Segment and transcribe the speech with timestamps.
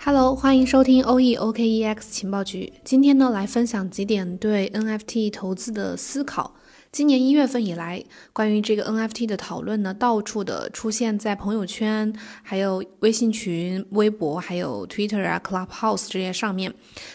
[0.00, 2.72] Hello，欢迎收听 OE OKEX 情报局。
[2.84, 6.54] 今天呢，来分享几点对 NFT 投资的思考。
[6.90, 12.12] 今年一月份以来，关于这个 NFT 的讨论呢，到处的出现在朋友圈、
[12.42, 16.72] 还有微信群、微博、还有 Twitter 啊、Clubhouse 这些上面。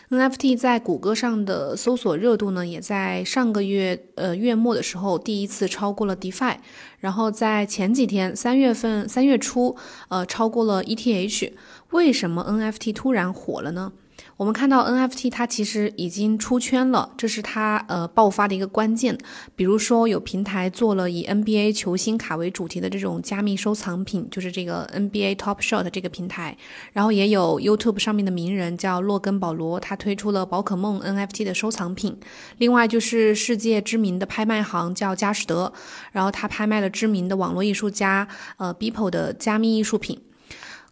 [0.10, 6.58] NFT 在谷歌上的搜索热度呢，也在上个月呃月末的时候第一次超过了 DeFi，
[7.00, 9.76] 然后在前几天三月份三月初，
[10.10, 11.52] 呃超过了 ETH。
[11.90, 13.92] 为什么 NFT 突然火了呢？
[14.38, 19.18] 我们看到 NFT 它其实已经出圈了，这是它呃爆发的一个关键。
[19.56, 26.58] 比如说有平台做了以 NBA 球星卡为主题的这种加密收藏品，就是这个 NBA Top Shot 这个平台。
[26.92, 32.18] 然后也有 YouTube 上面的名人叫洛根保罗，他推出了宝可梦 NFT 的收藏品。
[32.58, 35.72] 另外就是世界知名的拍卖行叫佳士得，
[36.12, 38.28] 然后他拍卖了知名的网络艺术家
[38.58, 40.20] 呃 Beeple 的加密艺术品。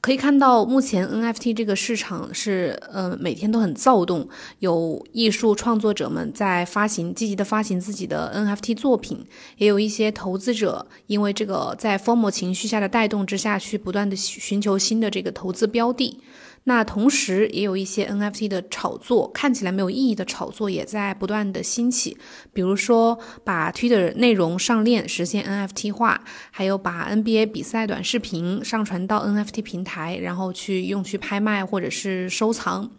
[0.02, 9.24] 可以看到，目前 NFT 这个市场是呃每天都很躁动，有艺术创作者们在发行，积极的发行自己的 NFT 作品，
[9.58, 16.20] 也有一些投资者因为这个在 FOMO 情绪下的带动之下去不断的寻求新的这个投资标的。
[16.66, 22.16] 那同时也有一些 NFT 的炒作，看起来没有意义的炒作也在不断的兴起，
[22.54, 32.92] 比如说把 Twitter 内容上链实现 NFT 化，还有把 NBA 比赛短视频上传到 NFT 平台，然后去用去拍卖或者是收藏。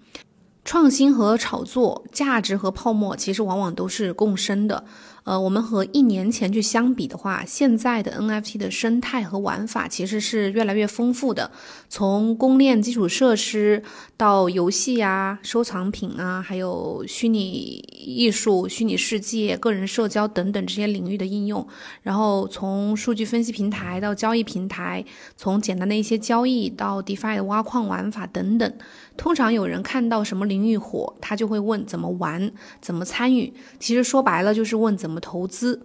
[0.65, 4.85] 创新和炒作，价值和泡沫其实往往都是共生的。
[5.25, 11.49] 呃，我们和一年前去相比的话，现在的 NFT 的生态和玩法其实是越来越丰富的。
[11.89, 13.81] 从公链基础设施
[14.17, 21.65] 到游戏啊、收藏品啊，还有虚拟艺术、虚拟世界、个人社交等等这些领域的应用。
[22.03, 25.05] 然后从数据分析平台到交易平台，
[25.37, 28.73] 从简单的一些交易到 DeFi 的挖矿玩法等等。
[29.17, 33.53] 通常有人看到什么领域火，他就会问怎么玩、怎么参与。
[33.79, 35.12] 其实说白了就是问怎么。
[35.13, 35.83] 怎么投资？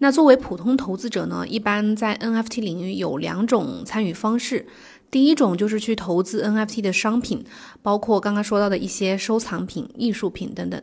[0.00, 1.46] 那作为普通投资者呢？
[1.48, 4.66] 一般在 NFT 领域有两种参与方式。
[5.10, 7.42] 第一种就是去投资 NFT 的商品，
[7.80, 10.80] 包括刚刚说到的一些收藏品、艺术品等等。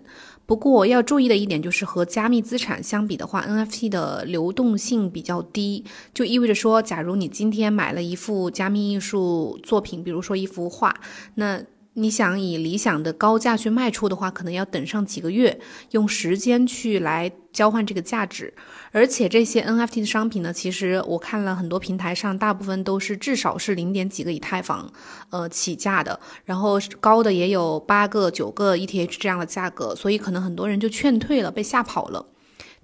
[0.48, 10.96] 不过要注意的一点就是，和加密资产相比的话，NFT 的流动性比较低，就意味着说，假如你今天买了一幅加密艺术作品，比如说一幅画，
[11.36, 11.62] 那
[11.98, 15.58] 你想以理想的高价去卖出的话，可能要等上几个月，
[15.92, 18.54] 用时间去来交换这个价值。
[18.92, 24.92] 而且这些 NFT 的商品呢，其实我看了很多平台上，大部分都是至少是零点几个以太坊，
[25.30, 32.26] 呃起价的，然后高的也有八个、九个 ETH 这样的价格，所以可能很多人就劝退了，被吓跑了。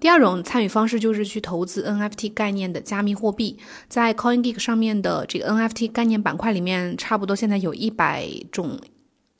[0.00, 3.58] 第二种参与方式就是去投资 NFT 概念的加密货币，
[3.88, 8.80] 在 CoinGeek 上面的这个 NFT 概念板块里面，差不多现在有一百种。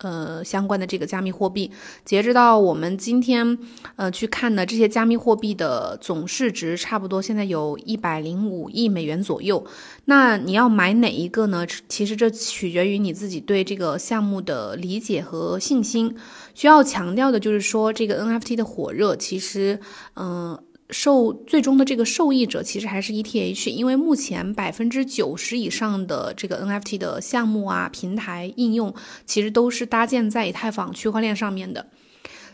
[0.02, 1.70] 呃，相关的这个加密货币，
[2.04, 3.56] 截止到我们今天，
[3.96, 9.64] 呃，去看呢，这些加密货币的总市值差不多现在有一百零五亿美元左右。
[10.06, 11.66] 那你要买哪一个呢？
[11.88, 16.14] 其实这取决于你自己对这个项目的理解和信心。
[16.54, 19.78] 需要强调的就是说，这个 NFT 的火热，其实，
[20.14, 20.58] 嗯。
[20.92, 28.94] 受最终的这个受益者其实还是 ETH，因为目前百分之九十以上的这个 NFT 的项目啊、平台应用，
[29.24, 31.88] 其实都是搭建在以太坊区块链上面的。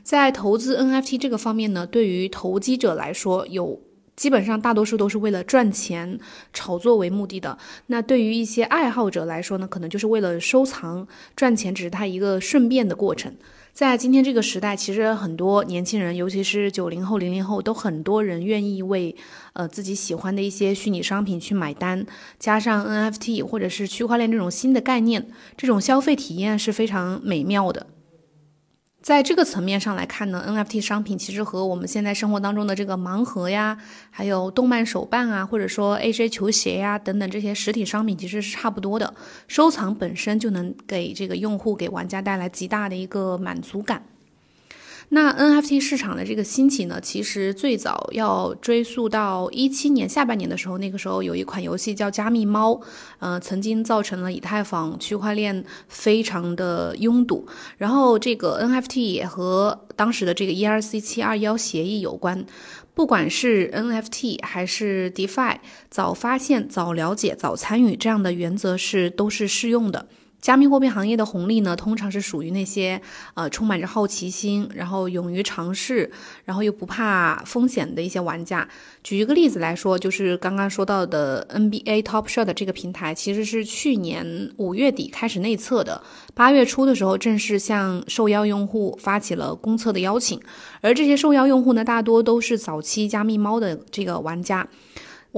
[0.02, 3.82] 在投资 NFT 这个方面呢，对于投机者来说，有
[4.16, 6.18] 基本上大多数都是为了赚钱、
[6.52, 7.58] 炒作为目的的。
[7.88, 11.06] 那对于一些爱好者来说呢，可能就是为了收藏、
[11.36, 13.34] 赚钱，只是他一个顺便的过程。
[13.72, 19.14] 在今天这个时代，其实很多年轻人，尤其是九零后、零零后，都很多人愿意为
[19.52, 22.04] 呃自己喜欢的一些虚拟商品去买单。
[22.40, 27.86] 加上 NFT 或者是区块链这种新的概念，这种消费体验是非常美妙的。
[29.00, 33.78] 在这个层面上来看呢，NFT 商品其实和我们现在生活当中的这个盲盒呀，
[34.10, 39.14] 还有动漫手办啊，或者说 AJ 球鞋呀等等这些实体商品其实是差不多的。
[39.46, 44.02] 收藏本身就能给这个用户、给玩家带来极大的一个满足感。
[45.10, 52.72] 那 NFT 市场的这个兴起呢，其实最早要追溯到一七年下半年的时候，那个时候有一款游戏叫《加密猫》，
[53.18, 57.46] 呃，曾经造成了以太坊区块链非常的拥堵。
[57.78, 62.44] 然后这个 NFT 也和当时的这个 ERC 七二幺协议有关。
[62.94, 65.56] 不管是 NFT 还是 DeFi，
[65.88, 70.08] 早发现、早了解、早参与这样的原则是都是适用的。
[70.40, 73.00] 加密货币行业的红利呢，通常是属于那些
[73.34, 76.10] 呃充满着好奇心，然后勇于尝试，
[76.44, 78.66] 然后又不怕风险的一些玩家。
[79.02, 86.02] 举一个例子来说，就是刚刚说到的 NBA Top Shot 这个平台，其实是去年五月底开始内测的，
[86.34, 90.40] 八月初的时候正式向受邀用户发起了公测的邀请。
[90.80, 94.66] 而这些受邀用户呢，大多都是早期加密猫的这个玩家。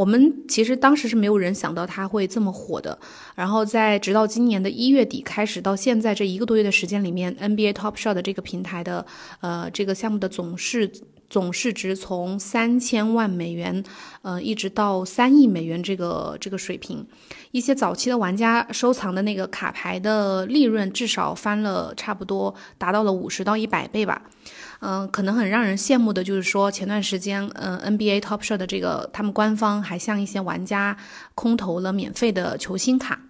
[0.00, 2.98] 我们其实当时是没有人想到它会这么火的，
[3.34, 9.04] 然后在直到今年的一月底开始到现在这一个多月的时间里面，NBA Top Shot 的这个平台的
[9.42, 10.90] 呃这个项目的总是
[11.30, 13.82] 总市值从三千万美元，
[14.22, 17.06] 呃一直到三亿美元这个这个水平，
[17.52, 24.20] 一些早期的玩家收藏的那个卡牌的利润至少翻了差不多达到了五十到一百倍吧。
[24.80, 30.96] 嗯，可能很让人羡慕的就是说，前段时间，嗯，NBA Top Shot 的这个他们官方还向一些玩家
[31.34, 33.20] 空投了免费的球星卡。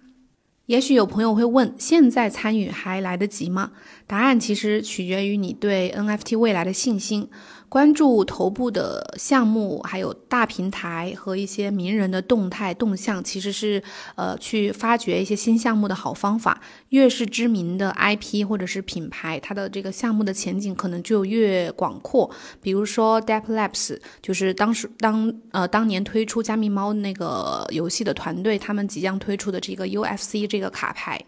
[0.71, 3.71] 也许有朋友会问，现在参与还来得及吗？
[4.07, 7.27] 答案其实取决于你对 NFT 未来的信心。
[7.67, 13.81] 关注头部的项目，还有大平台和一些名人的动态动向，其实是
[14.15, 16.59] 呃去发掘一些新项目的好方法。
[16.89, 22.29] 越是知名的 IP 或者是品牌，它的这个项目的前景可能就越广阔。
[22.61, 31.19] 比如说 Depp Labs，就是当时当呃当年推出加密猫那个游戏的团队，他们即将推出的这个 UFC 这个卡牌。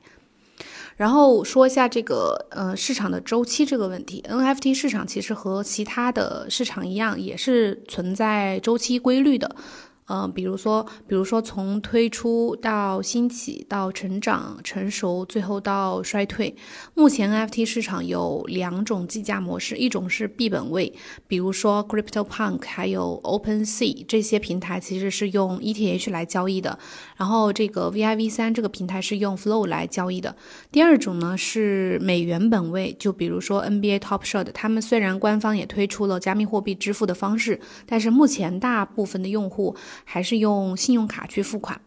[0.96, 9.56] 然后说一下这个呃市场的周期这个问题，NFT 市场其实和其他的市场一样，也是存在周期规律的。
[10.08, 16.54] 嗯，比如说，比如说从推出到兴起到成长成熟，最后到衰退。
[16.94, 20.94] 目前 NFT 市场有两种计价模式，一种是币本位，
[21.26, 26.78] 比如说 CryptoPunk 还有 OpenSea 这些平台其实是用 ETH 来交易的。
[27.16, 30.36] 然后这个 VIV 三这个平台是用 Flow 来交易的。
[30.70, 39.74] 第二种呢是美元本位，就比如说 NBA Top Shot，他们虽然官方也推出了加密货币支付的方式，但是目前大部分的用户。
[40.04, 41.80] 还是用信用卡去付款，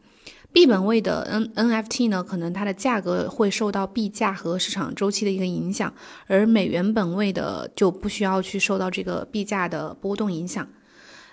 [0.52, 5.92] 币本位的 N NFT 呢，可能它的价格会受到币价和市场周期的一个影响，
[6.26, 10.66] 而美元本位的就不需要去受到这个币价的波动影响。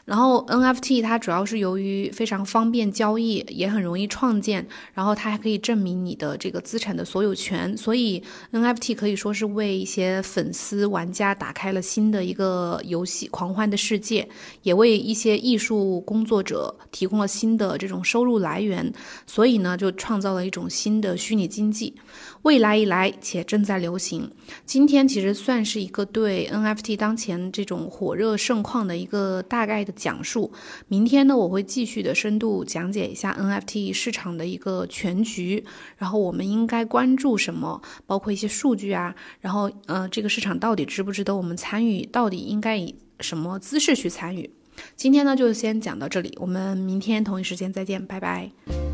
[0.05, 8.21] 然后 NFT 它主要是由于非常方便交易，也很容易创建，然后它还可以证明你的这个资产的所有权，所以
[8.51, 14.27] NFT 可以说是为一些粉丝玩家打开了新的一个游戏狂欢的世界，
[14.63, 18.91] 也为一些艺术工作者提供了新的这种收入来源，
[19.25, 21.93] 所以呢就创造了一种新的虚拟经济。
[22.41, 24.29] 未来已来且正在流行。
[24.65, 30.51] 今天其实算是一个对 NFT 当前这种火热盛况的一个大概的讲述。
[30.87, 35.63] 明天呢，我会继续的深度讲解一下 NFT 市场的一个全局，
[35.97, 44.49] 然后我们应该关注什么，包括一些数据啊，然后呃，这个市场到底值不值得我们参与，到底应该以什么姿势去参与。
[44.95, 48.92] 今天呢，就先讲到这里，我们明天同一时间再见，拜拜。